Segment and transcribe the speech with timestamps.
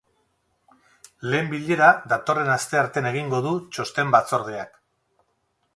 [1.33, 4.75] Lehen bilera datorren asteartean egingo du txosten-batzordeak.